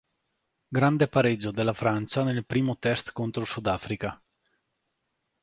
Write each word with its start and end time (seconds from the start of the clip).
Grande 0.67 1.07
pareggio 1.07 1.51
della 1.51 1.73
Francia 1.73 2.23
nel 2.23 2.43
primo 2.43 2.75
test 2.79 3.11
contro 3.13 3.43
il 3.43 3.47
Sudafrica. 3.47 4.19